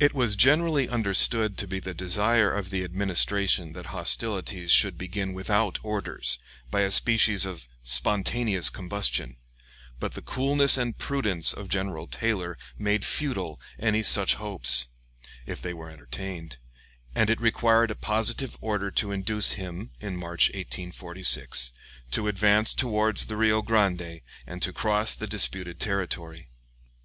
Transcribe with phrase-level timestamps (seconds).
[0.00, 5.32] It was generally understood to be the desire of the Administration that hostilities should begin
[5.32, 6.40] without orders,
[6.72, 9.36] by a species of spontaneous combustion;
[10.00, 14.88] but the coolness and prudence of General Taylor made futile any such hopes,
[15.46, 16.56] if they were entertained,
[17.14, 21.70] and it required a positive order to induce him, in March, 1846,
[22.10, 26.48] to advance towards the Rio Grande and to cross the disputed territory.